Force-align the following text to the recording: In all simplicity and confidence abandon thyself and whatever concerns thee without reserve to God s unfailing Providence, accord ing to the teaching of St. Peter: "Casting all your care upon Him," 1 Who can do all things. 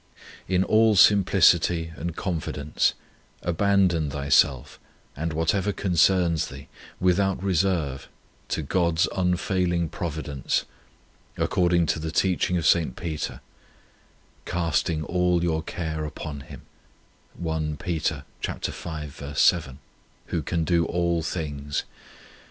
In 0.47 0.63
all 0.63 0.95
simplicity 0.95 1.93
and 1.95 2.15
confidence 2.15 2.95
abandon 3.43 4.09
thyself 4.09 4.79
and 5.15 5.31
whatever 5.31 5.71
concerns 5.71 6.47
thee 6.47 6.67
without 6.99 7.43
reserve 7.43 8.09
to 8.47 8.63
God 8.63 8.97
s 8.97 9.07
unfailing 9.15 9.89
Providence, 9.89 10.65
accord 11.37 11.73
ing 11.73 11.85
to 11.85 11.99
the 11.99 12.09
teaching 12.09 12.57
of 12.57 12.65
St. 12.65 12.95
Peter: 12.95 13.41
"Casting 14.45 15.03
all 15.03 15.43
your 15.43 15.61
care 15.61 16.03
upon 16.03 16.39
Him," 16.41 16.63
1 17.37 17.77
Who 20.25 20.41
can 20.41 20.63
do 20.63 20.85
all 20.87 21.21
things. 21.21 21.83